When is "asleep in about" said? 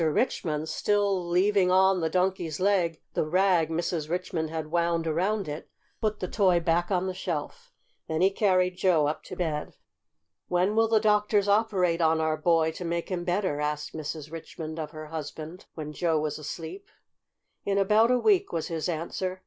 16.39-18.09